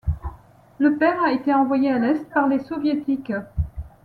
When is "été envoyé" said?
1.31-1.91